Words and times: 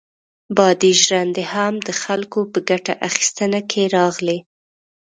بادي 0.57 0.91
ژرندې 1.03 1.43
هم 1.53 1.73
د 1.87 1.89
خلکو 2.03 2.39
په 2.51 2.59
ګټه 2.69 2.93
اخیستنه 3.09 3.59
کې 3.69 3.83
راغلې. 3.97 4.37